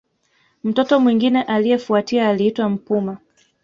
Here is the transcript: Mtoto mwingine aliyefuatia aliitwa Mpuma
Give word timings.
Mtoto 0.63 0.99
mwingine 0.99 1.43
aliyefuatia 1.43 2.29
aliitwa 2.29 2.69
Mpuma 2.69 3.17